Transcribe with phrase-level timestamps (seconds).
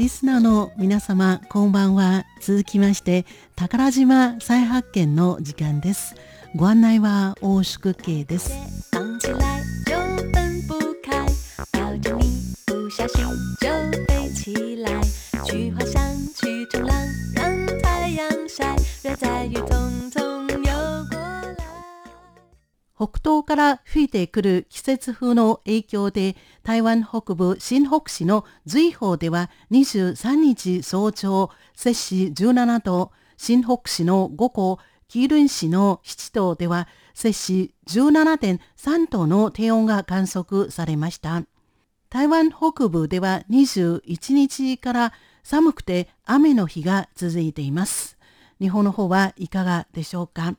[0.00, 2.24] リスナーの皆様こんばんは。
[2.40, 6.14] 続きまして宝島再発見の時間です。
[6.56, 8.79] ご案内は大宿慶です。
[23.22, 34.78] 東から吹いてくる季節風の影響で台湾北部新北市の随宝では23日早朝摂氏17度新北市の五湖
[35.08, 41.42] 紀ルン市の七島では摂氏17.3度の低温が観測されました。
[42.08, 48.16] 台湾北部では21日から寒くて雨の日が続いています。
[48.60, 50.56] 日本の方はいかがでしょうか？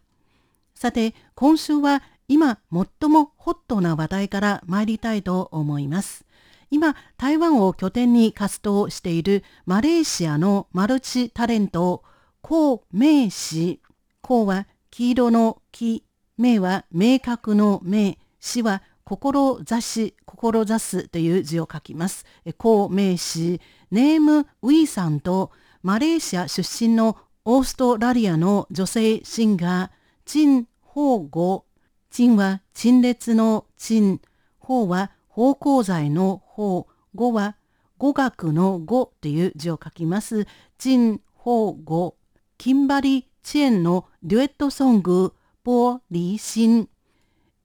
[0.75, 6.23] さて今週は今最もホットな話題から参りたいと思います。
[6.69, 12.05] 今、台湾を拠点に活動しているマレーシアのマルチタレント、
[12.41, 13.81] 孔明氏。
[14.21, 16.05] 孔は黄色の木、
[16.37, 22.25] 明は明確の明、氏は志し、志すという字を書きます。
[22.57, 23.59] 孔明氏、
[23.91, 25.51] ネーム・ウィーさんと
[25.83, 29.91] マレーシア出身のオーストラリアの女性シンガー、
[30.23, 31.65] チン・ホーゴ
[32.11, 34.19] 陳は陳列の陳、
[34.59, 37.55] 法は芳香剤の法、語は
[37.97, 40.45] 語学の語という字を書きます。
[40.77, 42.17] 陳法語、
[42.57, 46.89] キンバリ・チェンのデュエットソング、ポー・リーシン。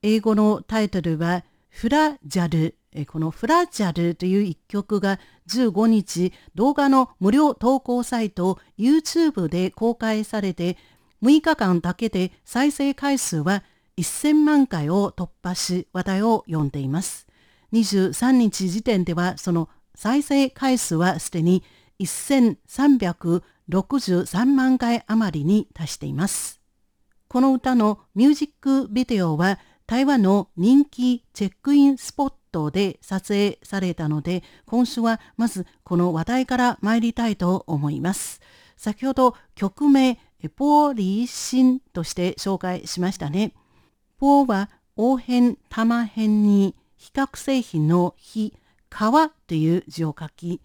[0.03, 2.77] 英語のタイトルはフラジャル。
[3.09, 10.79] このフラジャルという一曲が15日動画の無料投稿サイト YouTube で公開されて
[11.23, 13.65] 6日間だけで再生回数は
[13.99, 17.27] 1000万回を突破し話題を呼んでいます。
[17.73, 21.63] 23日時点ではその再生回数はすでに
[22.01, 26.61] 1363万回余りに達しています。
[27.29, 38.41] この歌のミュージックビデオは台湾の人気チェックインスポットで撮影されたので今週はまずこの話題から参りたいと思います。
[38.77, 40.19] 先ほど曲名
[40.55, 43.53] ポーリーシンとして紹介しましたね。
[44.19, 48.55] ポは応変玉辺に比較製品の非、
[48.89, 50.63] 川という字を書き、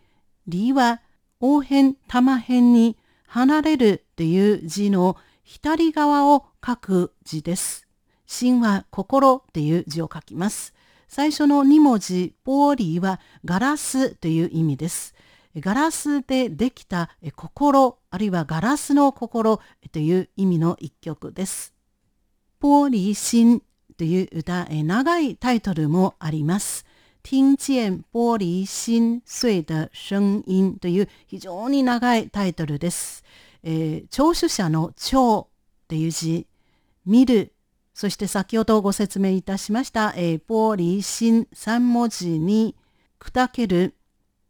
[0.47, 1.01] 理は
[1.39, 2.97] 応変玉辺に
[3.28, 7.88] 離れるという字の左側を書く字です。
[8.25, 10.73] 心は心という字を書きます。
[11.09, 15.13] 最初の2文字、ポーリーはガラスという意味です。
[15.57, 19.59] ガラスでできた心、あるいはガラスの心
[19.91, 21.81] という意味の一曲です。
[22.61, 23.63] 玻璃心
[23.97, 26.85] という歌、え長いタイトルもあります。
[27.23, 33.23] 听见玻璃心碎的声音という非常に長いタイトルです。
[33.63, 35.47] えー、聴取者の聴
[35.88, 36.45] という字、
[37.03, 37.53] 見る、
[37.95, 42.75] そして先ほどご説明いたしました、えー、玻璃心3文字に
[43.19, 43.95] 砕ける、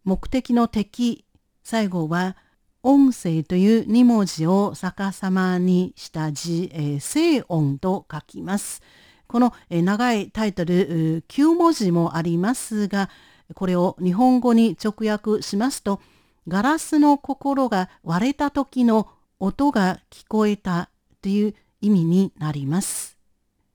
[0.03, 1.23] 目的の敵、
[1.63, 2.35] 最後は
[2.84, 8.81] 音声という2文字を逆さまにした字、えー、静音と書きます。
[9.28, 13.09] この、えー、長いタイトル9文字もありますが、
[13.53, 16.02] これを日本語に直訳しますと、
[16.47, 19.08] ガラスの心が割れた時の
[19.40, 20.90] 音が聞こえた
[21.22, 23.18] という意味になります。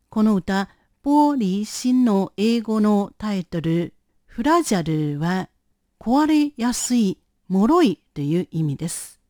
[0.09, 0.69] この歌、
[1.03, 3.95] ポーリーシンの英語のタイトル、
[4.27, 5.49] フラジャルは
[6.00, 7.19] 壊れやすい
[7.49, 9.21] 脆いという意味です。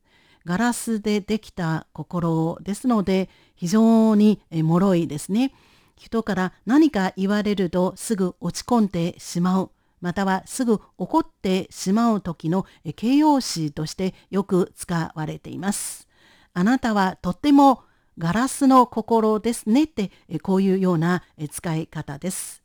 [0.44, 5.52] ガラスでできた心ですので非常に脆いですね。
[5.96, 9.72] 人から何か言われるとすぐ落ち込んでしまう。
[10.00, 12.64] またはすぐ怒ってしまう時の
[12.94, 16.06] 形容詞としてよく使われています。
[16.54, 17.82] あなたはとっても
[18.16, 22.62] ガラスの心ですねってこういうような使い方です。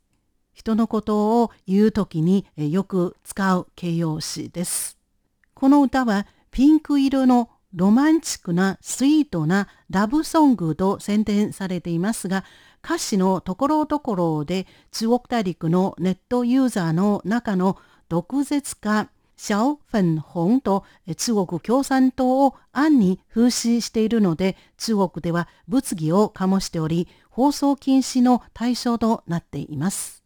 [0.52, 5.01] 人のことを言う時によく使う形容詞です。
[5.62, 12.42] この歌はピンク色のロマンチックなスイートなラブソングと宣伝されていますが、
[12.84, 17.78] 歌詞のところどころで中国大陸のネットユーザーの中の
[18.08, 20.84] 毒舌家、シャオ・フェンホンと
[21.16, 30.24] 中国共産党を暗に風刺しているので、中国では物議を醸しており、放送禁止の対象となっています。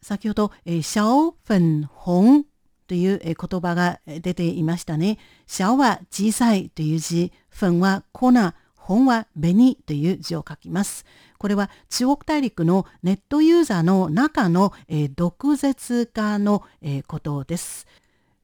[0.00, 2.46] 先ほど、シャオ・フェンホン
[2.86, 5.18] という言葉が出ていましたね。
[5.46, 8.32] シャオは小さいという字、フンは粉、
[8.74, 11.04] 本は紅という字を書きます。
[11.38, 17.86] これは中国大陸のネットユーザーの中の、えー、毒舌化の、えー、ことです。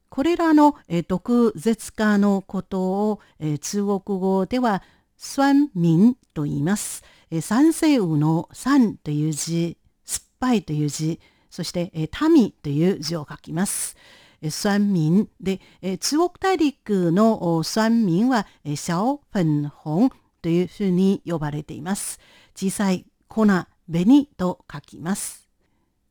[0.09, 4.83] これらの、えー、毒舌化のことを、えー、中国語では
[5.17, 7.03] 酸民と言います。
[7.31, 11.19] えー、酸性雨の酸という字、酸っぱいという字、
[11.49, 13.95] そして、え、民という字を書きます。
[14.49, 15.59] 酸民で、
[15.99, 20.11] 中国大陸の酸民は、小粉紅
[20.41, 22.19] というふうに呼ばれています。
[22.55, 25.47] 小さい粉、紅と書きます。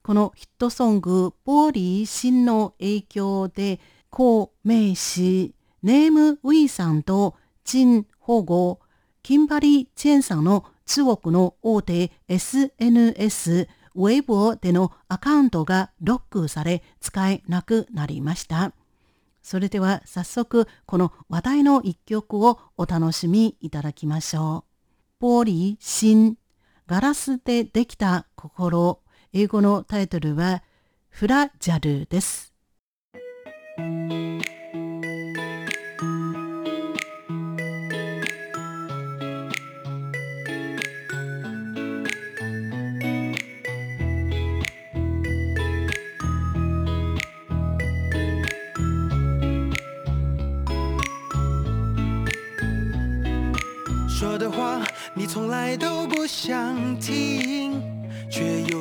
[0.02, 3.80] このヒットソング、玻璃心の影響で、
[4.10, 8.80] 孔明氏、ネーム・ウィーさんと陳保護、
[9.22, 18.72] キンバリー・チェンさんの中国の大手 SNS、ウェイボーでのアカウントがロックされ使えなくなりました。
[19.42, 24.64] それでは早速この話題の一曲をお楽しみいただきましょ
[25.20, 25.24] う。
[25.24, 26.36] 玻璃心、
[26.86, 29.00] ガラスでできた心、
[29.32, 30.62] 英語のタイトルは
[31.08, 32.51] フラジャルです。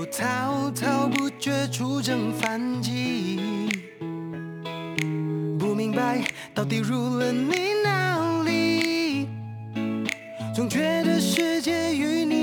[0.02, 3.40] 我滔滔不绝出征反击，
[5.60, 6.24] 不明白
[6.56, 7.52] 到底入了你
[7.84, 9.30] 哪里，
[10.56, 12.41] 总觉得世界与你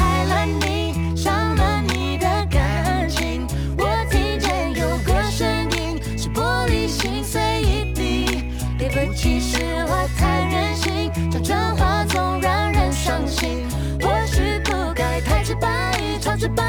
[0.00, 3.46] 爱了你，伤了你的感情。
[3.78, 5.46] 我听见有个声
[5.78, 8.44] 音，是玻璃心碎一地。
[8.78, 13.68] 对不起，是我太任性，讲真话总让人伤心。
[14.00, 16.64] 或许不该太直白，超直白。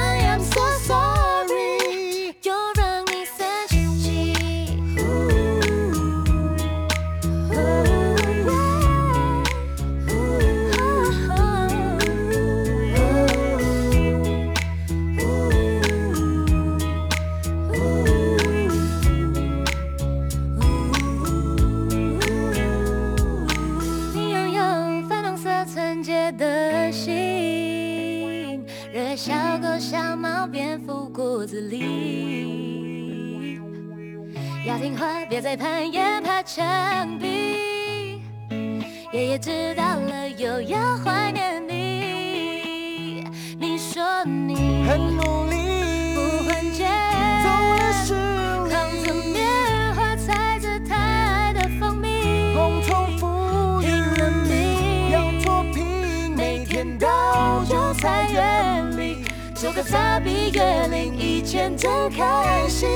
[58.12, 59.24] 到韭菜园里，
[59.56, 62.90] 收割杂比月领一见真开心。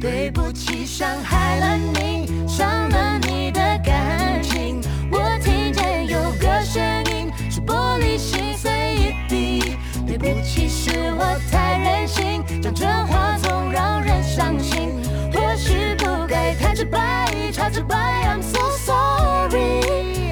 [0.00, 4.80] 对不起，伤害了你，伤了你的感情。
[5.10, 9.78] 我听见有个声音，是玻璃心碎一地。
[10.06, 14.90] 对不起，是我太任性，讲真话总让人伤心。
[15.32, 17.26] 或许不该太直白，
[17.56, 17.96] 太直白。
[18.26, 20.23] I'm so sorry，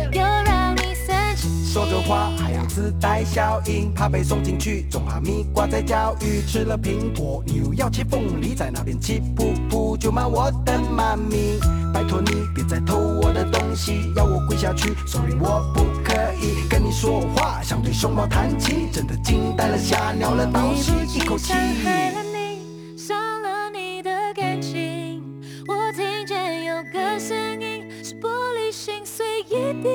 [1.73, 6.43] 说着话还要自带效应，怕被送进去，总怕蜜瓜在教育。
[6.47, 11.59] 吃了苹果，你又要切凤梨，在那边气噗噗，就骂我的妈咪。
[11.95, 16.13] 拜托你别再偷我的东西，要我跪下去，Sorry，我不可
[16.43, 21.55] 以跟你说话，想对熊猫弹琴，真的惊呆了，吓尿了，倒吸一口气。
[28.71, 29.91] 心碎一地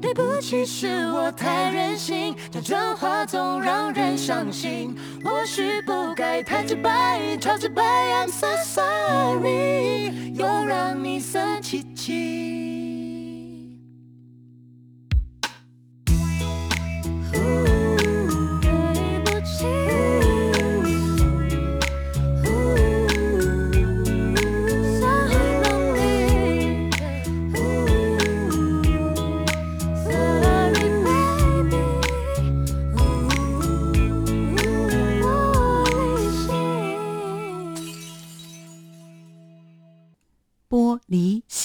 [0.00, 4.96] 对不起，是我太任性，讲真话总让人伤心。
[5.24, 7.82] 或许不该太直白，超直白。
[7.82, 12.85] I'm so sorry，又让你生气气。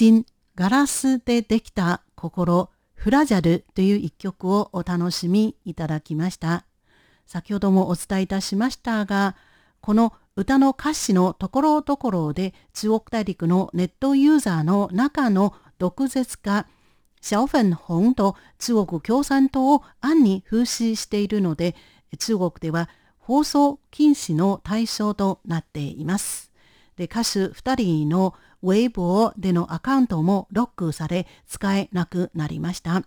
[0.02, 6.66] 心ガラスでできた心フラジャルという一曲をお楽しみいただきました。
[7.28, 9.36] 先ほどもお伝えいたしましたが、
[9.80, 16.66] この歌の歌詞のところどころで中国大陸のネットユーザーの中の毒舌化、
[17.22, 21.76] 小粉紅と中国共産党を暗に風刺しているので、
[22.18, 22.90] 中国では
[23.20, 26.52] 放送禁止の対象となっています。
[26.96, 33.04] で歌手2人のウェイボーでのアカウントもロックされ使えなくなりました。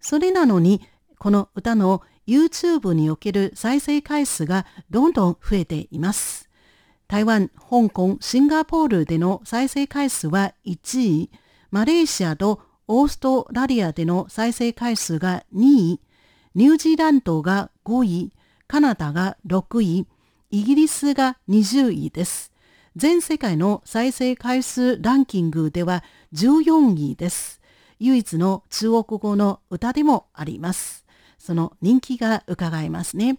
[0.00, 0.80] それなのに、
[1.18, 6.48] この歌の YouTube における再生回数がどんどん増えています。
[7.08, 11.30] 台湾、香港、シンガポールでの再生回数は1位、
[11.70, 15.62] マレーシアとオーストラリアでの再生回数が2
[15.94, 16.00] 位、
[16.54, 18.32] ニュージーランドが5位、
[18.68, 20.06] カナダが6位、
[20.50, 22.52] イギリスが20位です。
[22.96, 26.02] 全世界の再生回数ランキングでは
[26.34, 27.60] 14位です。
[28.00, 31.06] 唯一の中国語の歌でもあります。
[31.38, 33.38] その人気が伺えますね。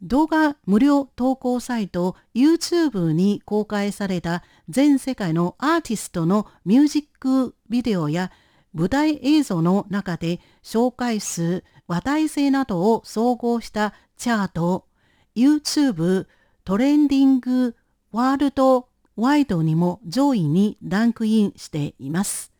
[0.00, 8.32] 動画無料投稿サイト YouTube に公開された全世界のアーティストのミュージックビデオや
[8.72, 14.86] 舞台映像の中で紹介数、話題性などを総合したチャート、
[15.36, 16.26] YouTube
[16.64, 17.74] トレンディング
[18.12, 22.52] ワールドワイドにも上位にランクインしています。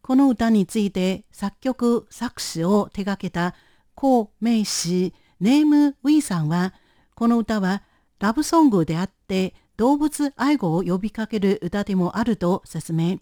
[0.00, 3.54] この歌について作曲作詞を手掛けた
[3.94, 6.72] 孔明氏ネームウィーさんは
[7.14, 7.82] この歌は
[8.18, 13.18] ラブソングであって動物愛護を呼びかける歌でもあると説明。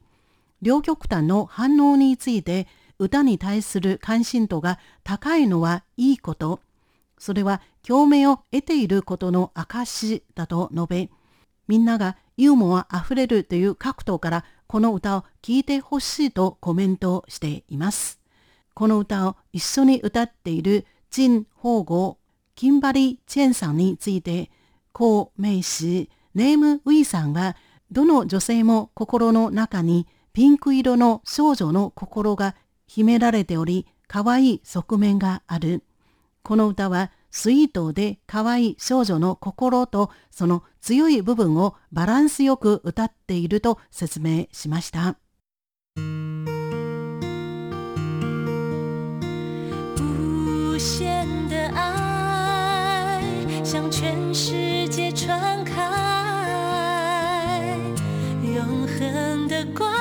[0.63, 2.69] 両極端の反応について
[3.01, 6.61] 歌に対する関心度が高いのはいいこと。
[7.19, 11.11] それは共鳴を得ていることの証だと述べ、
[11.69, 18.21] みんながユーモアあふれるという角度からこの歌を聴いてほしいとコメントしています。
[18.75, 22.19] この歌を一緒に歌っている陳宝吾、
[22.55, 24.51] キンバリ・チェンさんについて、
[24.93, 27.57] 孔明氏、ネーム・ウィーさんは、
[27.91, 32.55] どの女性も心の中にピンク色の少女の心が
[32.87, 35.85] 秘められており、可愛い側面がある。
[36.43, 45.19] この歌はスイートで可愛い少女の心とその強い部分をバランスよく歌っていると説明しました。
[53.67, 55.75] 向全世界传开，
[58.43, 59.96] 永恒的关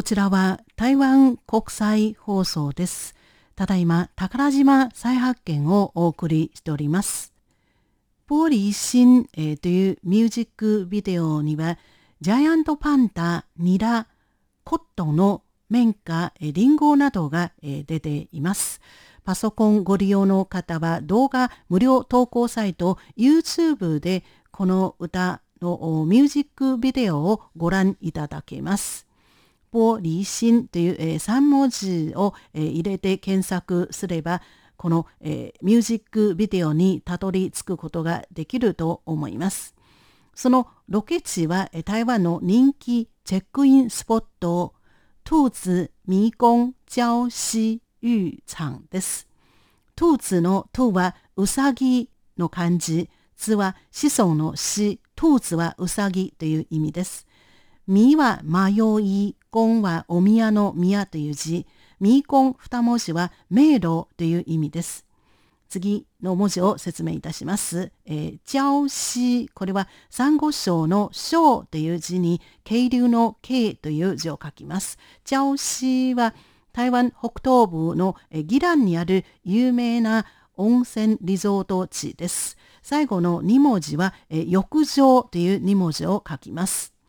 [0.00, 3.14] こちらは台湾国際放送です。
[3.54, 7.34] ただいま宝島再発見をお送りしております。
[8.26, 11.76] 玻璃心、えー、というミュージックビデオには
[12.22, 14.06] ジャイアントパンダ、ニラ、
[14.64, 18.80] コットの綿花、リンゴなどが、え、出ています。
[19.22, 29.09] パソコンご利用の方は動画無料投稿サイト YouTube でこの歌のミュージックビデオをご覧いただけます。
[29.72, 34.42] 玻璃心という、えー、3文字を、えー、入れて検索すれば
[34.76, 39.74] この、えー、ミュージックビデオにたどり着くことができると思います。
[40.34, 44.74] そのロケ地は台湾の人気チェックインスポット、
[45.24, 49.28] 兔子迷宮礁溪浴場です。
[49.96, 52.08] 兔子の兔はうさぎ
[52.38, 57.26] の漢字、つは子孫の死、兔子はうさぎという意味です。
[57.86, 61.66] みは迷い、んはお宮の宮という字、
[61.98, 65.04] みーん二文字は迷路という意味です。
[65.68, 67.92] 次の文字を説明いたします。
[68.04, 74.98] えー、礁子、これは珊瑚礁の礁という字に、渓流の渓という字を書きます。
[75.24, 76.34] 礁子は
[76.72, 80.26] 台湾北東部の宜蘭にある有名な
[80.56, 82.56] 温泉リゾート地です。
[82.82, 86.99] 最後の2文字は、え浴場という2文字を書きます。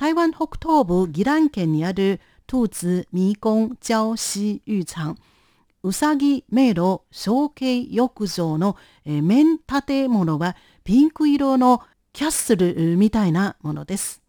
[0.00, 5.14] 台湾北東部宜蘭県にある兔子迷宮礁溪浴場
[5.82, 11.82] うさぎ迷路小径浴場の、え面建物はピンク色の
[12.14, 14.22] キャッスルみたいなものです。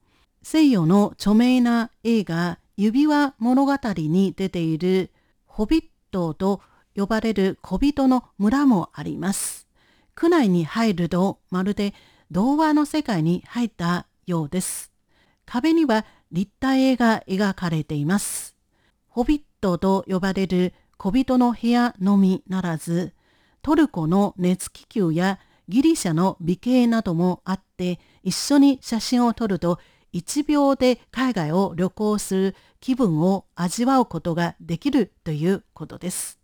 [0.43, 5.09] 西洋の著名な映画指輪物語に出ている
[5.45, 6.59] ホビットと
[6.97, 9.69] 呼ばれる小人の村もあります。
[10.15, 11.93] 区内に入るとまるで
[12.29, 14.90] 童話の世界に入ったようです。
[15.51, 18.55] 壁には立体絵が描かれています。
[19.09, 23.13] ホビットと呼ばれる小人の部屋のみならず、
[23.61, 29.77] トルコの熱気球やギリシャの美形などもあって、一緒に写真を撮ると
[30.13, 36.39] 1秒で海外を旅行する気分を味わうことができるということです。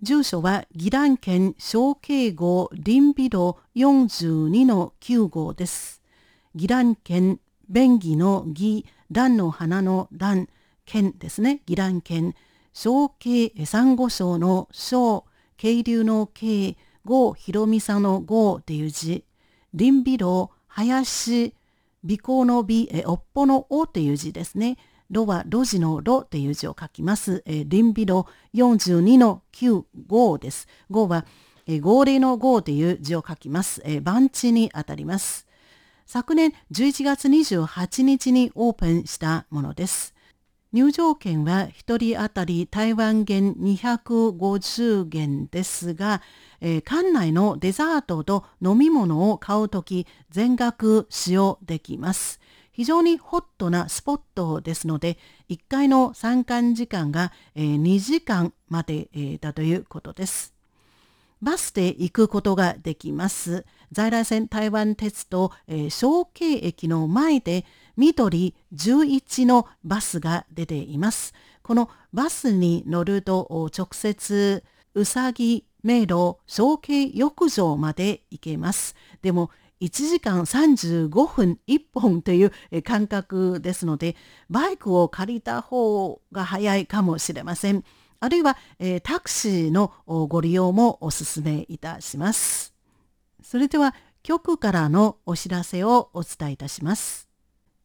[0.00, 6.02] 住所は宜蘭県小慶号林美路42-9号です。
[6.56, 7.38] 宜蘭県
[7.68, 10.48] 便宜の義、蘭の花の蘭、
[10.84, 11.62] 県ですね。
[11.68, 12.34] 宜蘭県
[12.72, 15.24] 小慶サンゴ礁の小、
[15.56, 19.24] 渓流の渓、郷ひろみさの郷っていう字、
[19.76, 21.54] 林美路、林、
[22.04, 24.76] 尾行の美、え、おっぽのおという字ですね。
[25.10, 27.42] ロは路地のロという字を書きます。
[27.44, 30.66] えー、リンビロ42の9、5です。
[30.90, 31.26] 5は、
[31.66, 33.82] えー、号令の5という字を書きます。
[33.84, 35.46] え、番地にあたります。
[36.12, 40.14] 昨年11月28日にオープンしたものです。
[40.70, 46.20] 入場券は1人当たり台湾元250元ですが、
[46.60, 52.40] えー、館内のデザートと飲み物を買うとき全額使用できます。
[52.72, 55.16] 非常にホットなスポットですので、
[55.48, 59.08] 1回の参観時間が、えー、2時間まで、
[59.40, 60.52] だということです。
[61.42, 63.66] バスで行くことができます。
[63.92, 67.64] 在来線台湾鉄道、えー、小慶駅の前で
[67.96, 71.34] 緑11のバスが出ています。
[71.62, 78.96] このバスに乗ると直接うさぎ迷路小慶浴場まで行けます。
[79.20, 84.16] でも1時間35分1本という感覚ですので、
[84.48, 87.84] バイクを借りた方が早いかもしれません。
[88.20, 92.71] あるいは、えー、タクシーのご利用もお勧めいたします。
[93.42, 97.28] それでは局からのお知らせをお伝えいたします。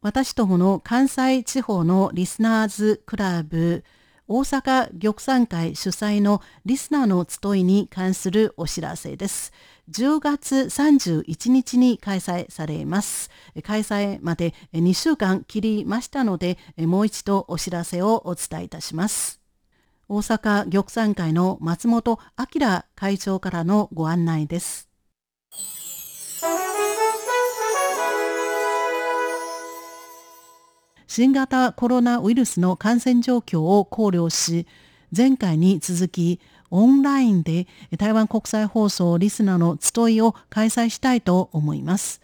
[0.00, 3.84] 私どもの関西地方のリスナーズクラブ
[4.30, 9.54] 大阪玉山会主催のリスナーの集いに関するお知らせです。
[9.90, 13.30] 10月31日に開催されます。
[13.64, 19.40] 開催まで2週間切りましたので、もう一度お知らせをお伝えいたします。
[20.10, 24.87] 大阪玉山会の松本明会長からのご案内です。
[31.06, 34.66] 新型コロナウイルスの感染状況を考慮し、
[35.16, 36.38] 前回に続き
[36.70, 37.66] オンラインで
[37.96, 42.20] 台湾国際放送リスナーの集いを開催したいと思います。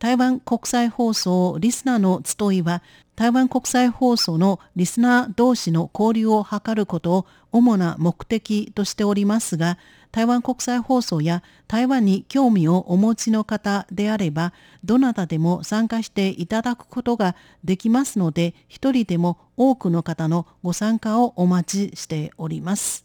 [0.00, 2.82] 台湾国際放送リスナーの集いは
[3.16, 9.76] 台湾国際放送のリスナー同士の交流を図ることを主な目的としておりますが、
[10.10, 23.04] 台湾国際放送や台湾に興味をお持ちの方であれば、どなたでも参加していただくことができますので、一人でも多くの方のご参加をお待ちしております。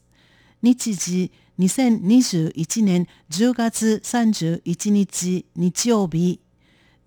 [0.62, 6.40] 日時2021年10月31日日曜日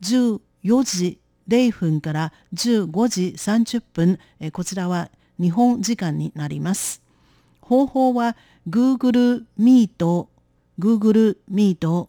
[0.03, 0.41] 14
[0.85, 4.19] 時0分から15時30分、
[4.53, 7.03] こちらは日本時間になります。
[7.61, 8.37] 方法は
[8.69, 10.27] Google Meet、
[10.79, 12.09] Google Meet、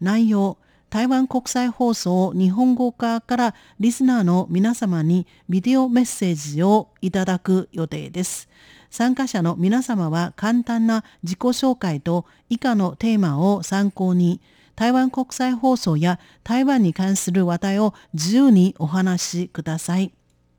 [0.00, 8.48] 内容、台湾国際放送日本語化からリスナーの皆様にビデオメッセージをいただく予定です。
[8.88, 14.40] 参加者の皆様は簡単な自己紹介と以下のテーマを参考に
[14.76, 20.12] 台湾国際放送や台湾に関する話題を自由にお話しください。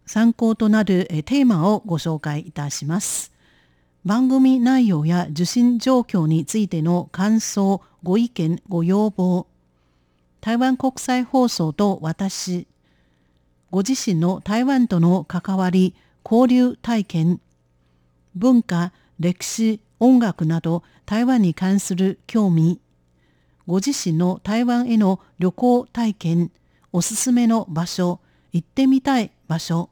[0.08, 3.32] 参考となるテーマをご紹介いたします。
[4.04, 9.48] 番組内容や受信状況についての感想、ご意見、ご要望、
[10.42, 12.68] 台湾国際放送と私、
[13.70, 17.40] ご自身の台湾との関わり、交流体験、
[18.34, 22.80] 文化、歴史、音楽など台湾に関する興味、
[23.68, 26.52] ご自身の台湾への旅行体験、
[26.94, 28.22] おすすめの場所、
[28.54, 29.90] 行ってみたい場所、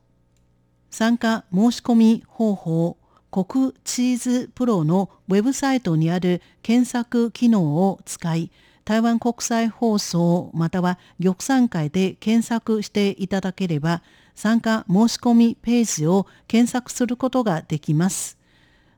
[0.90, 2.98] 参加申し込み方法、
[3.32, 8.50] 国チーズプロのウェブサイトにある検索機能を使い、
[8.86, 14.02] 台湾国際放送または玉山会で検索していただければ、
[14.36, 18.38] 参加申し込みページを検索することができます。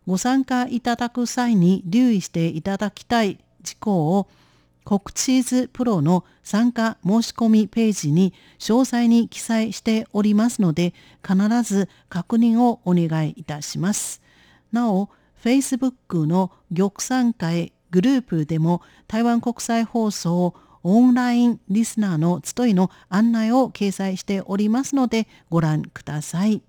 [0.05, 4.27] ご参加いただく際に留意していただきたい事項を
[4.87, 14.21] 国チーズプロの参加申し込みページに詳細に記載しておりますので必ず確認をお願いいたします。
[14.71, 15.09] なお、
[15.43, 26.61] Facebook の玉山会グループでも台湾国際放送オンラインリスナーの集いの案内を掲載しておりますのでご覧ください。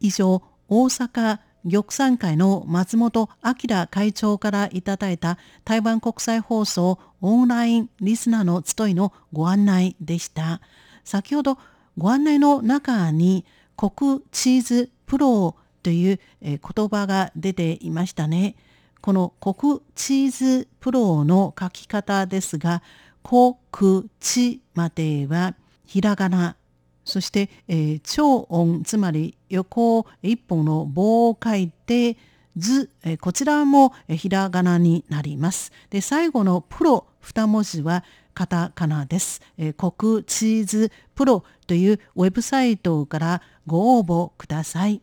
[0.00, 1.38] 以上、大阪
[1.68, 10.60] 玉山会の松本明会長からいただいた台湾国際放送オンラインリスナーの集いのご案内でした。
[11.04, 11.58] 先ほど
[11.98, 13.44] ご案内の中に
[13.76, 18.54] 国チーズプロという言葉が出ていましたね。
[19.00, 22.82] この国チーズプロの書き方ですが、
[23.22, 26.56] 国地まではひらがな
[27.06, 32.18] そして、えー、超音つまり横一本の棒を書いて
[32.56, 35.72] 図、えー、こちらも、え、ひらがなになります。
[35.88, 39.90] で最後のプロ二文字はカタカナです、えー。
[39.90, 45.00] 国チーズプロというウェブサイトからご応募ください。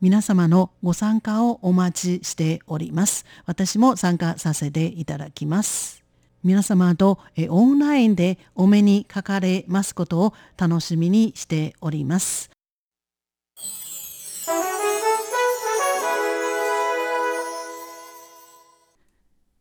[0.00, 3.24] 皆様のご参加をお待ちしております。
[3.46, 6.01] 私も参加させていただきます。
[6.44, 12.50] 皆様とオンラインでお目にかかれますことを楽しみにしております。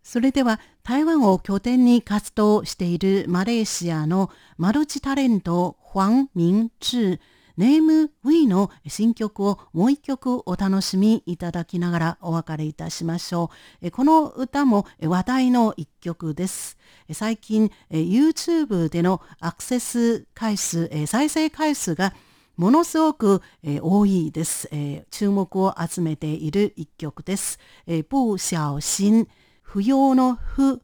[0.03, 6.29] それでは台湾を拠点に活動しているマレーシアのマルチタレント、ファン・
[7.61, 13.51] ネームウィの新曲をもう一曲お楽しみいただきながらお別れいたしましょ
[13.83, 13.91] う。
[13.91, 16.79] この歌も話題の一曲です。
[17.13, 22.15] 最近 YouTube でのアクセス回数、再生回数が
[22.57, 23.43] ものすごく
[23.83, 24.67] 多いです。
[25.11, 27.59] 注目を集めている一曲です。
[28.09, 29.27] 不小心、
[29.61, 30.81] 不要の不、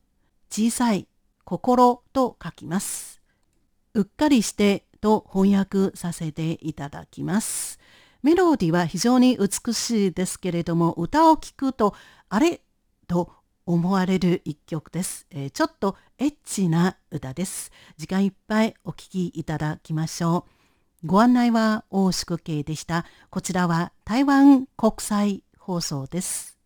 [0.51, 1.07] 小さい、
[1.43, 3.19] 心と書きます。
[3.95, 7.79] うっかりしてと翻訳させていただきます。
[8.23, 11.95] メロディは非常に美しいですけれども、歌を聴くと、
[12.29, 12.61] あれ？
[13.07, 13.31] と
[13.65, 17.71] 思われる一曲です、えー、ちょっとエッチな歌です。
[17.97, 20.45] 時間いっぱいお聴きいただきましょ
[21.03, 21.07] う。
[21.07, 23.05] ご案内は大宿慶でした。
[23.29, 26.56] こちらは台湾国際放送です。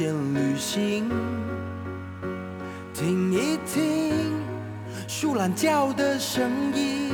[0.00, 1.10] 线旅行，
[2.94, 4.32] 听一听
[5.06, 7.12] 树懒叫的声音，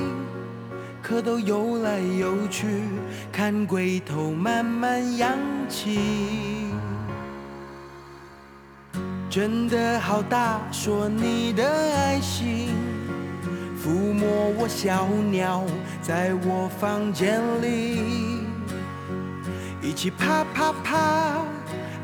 [1.05, 2.85] 蝌蚪游来游去，
[3.33, 5.37] 看龟头慢慢扬
[5.69, 6.69] 起。
[9.29, 12.69] 真的好大，说你的爱心，
[13.83, 15.65] 抚摸我小鸟，
[16.01, 18.45] 在我房间里，
[19.83, 21.43] 一起啪啪啪。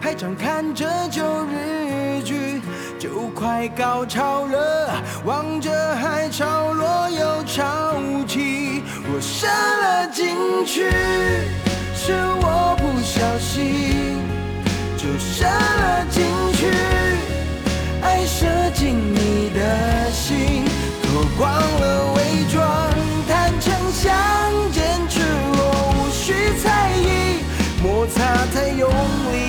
[0.02, 2.60] 排场看着旧日剧，
[2.98, 7.94] 就快高潮了，望着海潮落又潮
[8.26, 8.82] 起。
[9.06, 10.34] 我射了进
[10.66, 10.90] 去，
[11.94, 14.18] 是我不小心，
[14.96, 16.66] 就射了进去，
[18.02, 20.64] 爱射进你的心，
[21.00, 22.90] 脱光了伪装，
[23.28, 24.12] 坦诚相
[24.72, 25.20] 见，赤
[25.54, 27.38] 裸无需猜疑，
[27.80, 28.20] 摩擦
[28.52, 29.41] 太用力。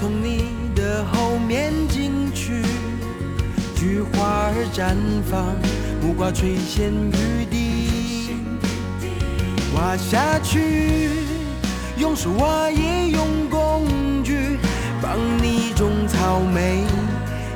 [0.00, 2.62] 从你的后面进去，
[3.76, 4.96] 菊花儿绽
[5.30, 5.44] 放，
[6.00, 8.32] 木瓜垂涎欲滴，
[9.74, 11.10] 挖下去，
[11.98, 14.56] 用手挖也用工具，
[15.02, 16.82] 帮你种草莓，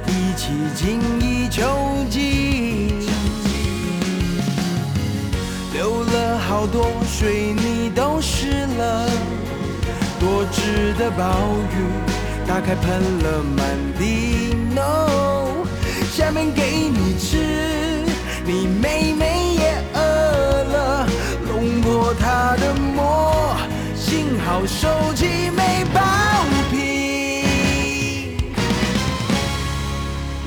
[0.06, 1.64] 一起精益求
[2.10, 3.00] 精，
[5.72, 9.08] 流了好多水，你都湿了，
[10.20, 11.24] 多汁的暴
[11.72, 12.13] 雨。
[12.46, 13.66] 打开喷了满
[13.98, 15.64] 地 no，
[16.12, 18.04] 下面给你吃，
[18.44, 21.08] 你妹妹也饿了，
[21.46, 23.56] 弄破她的膜，
[23.96, 26.00] 幸好手机没爆
[26.70, 28.36] 屏，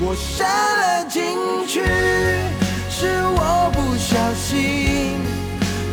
[0.00, 1.82] 我射了进去，
[2.88, 5.18] 是我不小心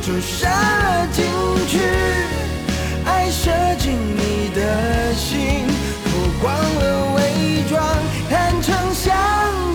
[0.02, 1.26] 就射了进
[1.68, 1.80] 去，
[3.06, 5.66] 爱射进你的心，
[6.46, 7.82] 忘了伪装，
[8.30, 9.16] 坦诚相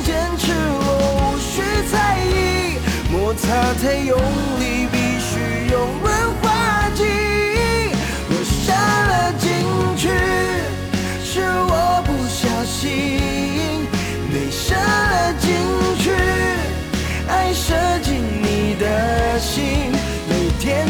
[0.04, 0.78] 见，赤裸
[1.18, 2.78] 无需在意，
[3.11, 4.16] 摩擦太用
[4.61, 6.06] 力，必须用润
[6.40, 7.02] 滑剂。
[8.28, 9.48] 我射了进
[9.96, 10.09] 去，
[11.24, 12.88] 是我不小心，
[14.33, 15.50] 没射了进
[15.98, 16.12] 去，
[17.28, 19.90] 爱射进你的心，
[20.28, 20.87] 每天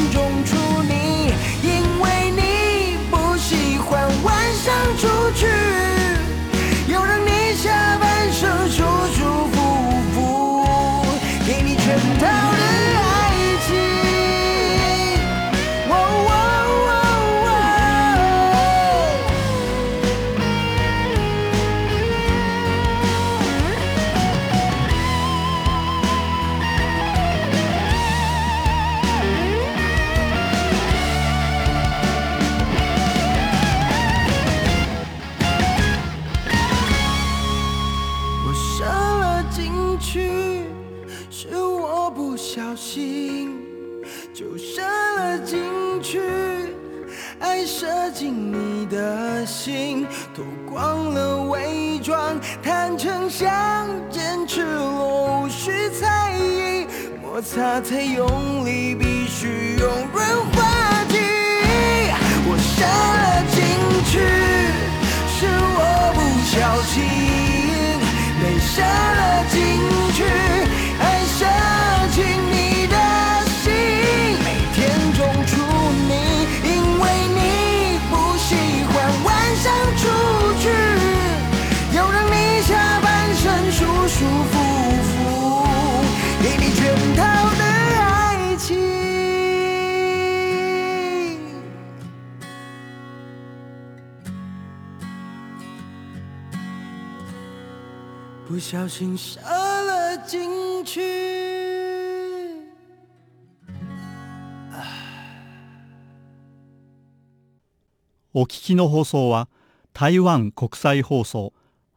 [98.61, 101.01] 小心射了进去。
[108.33, 109.49] お聞きの放送は
[109.93, 111.53] 台湾国際放送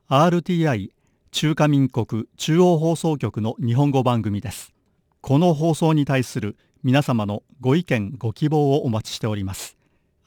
[0.09, 0.91] RTI
[1.31, 4.73] 中華民国中央放送局の日本語番組です。
[5.21, 9.77] この放送に対する皆様のご意見ご希望をお待ちしております。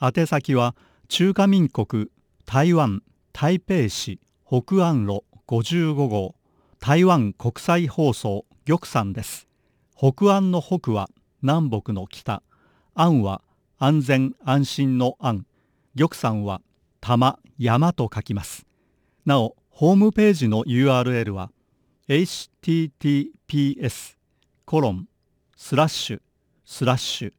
[0.00, 0.76] 宛先は
[1.08, 2.08] 中華民国
[2.44, 6.34] 台湾台北市北安路55号
[6.80, 9.46] 台湾国際放送玉山です。
[9.96, 11.08] 北安の北は
[11.40, 12.42] 南北の北、
[12.94, 13.42] 安は
[13.78, 15.46] 安全安心の安、
[15.96, 16.62] 玉山は
[17.00, 18.66] 玉山と書きます。
[19.24, 21.52] なお、ホームページの URL は
[22.08, 24.16] https
[24.64, 25.06] コロン
[25.56, 26.20] スラッシュ
[26.64, 27.32] スラッシュ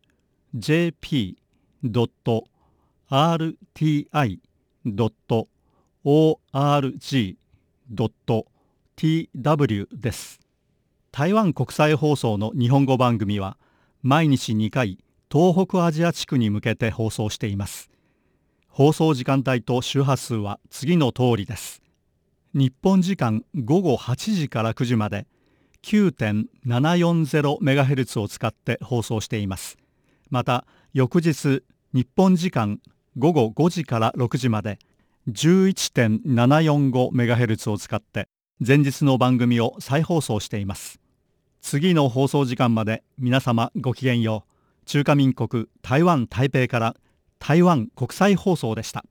[7.94, 10.40] .tw です。
[11.12, 13.58] 台湾国際放送の日本語番組は
[14.04, 15.00] 毎日2回
[15.32, 17.90] 東北アジア地区に向けて放送しています。
[18.70, 21.82] 放送時間帯と周波数は次の通りです。
[22.54, 25.28] 日本時間午後8時から9時まで
[25.84, 29.78] 9.740MHz を使って放送しています。
[30.30, 32.80] また翌日日本時間
[33.18, 34.78] 午後5時から6時まで
[35.30, 38.28] 11.745MHz を使って
[38.66, 41.00] 前日の番組を再放送しています。
[41.62, 44.86] 次の放送時間まで皆様ごきげんよう。
[44.86, 46.96] 中華民国台湾台北から
[47.40, 49.04] 台湾国際放送でした。